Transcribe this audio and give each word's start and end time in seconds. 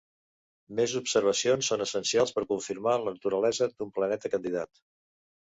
Més 0.79 0.95
observacions 0.99 1.69
són 1.73 1.85
essencials 1.85 2.35
per 2.37 2.45
confirmar 2.53 2.97
la 3.03 3.13
naturalesa 3.19 3.71
d'un 3.75 3.93
planeta 3.99 4.33
candidat. 4.37 4.83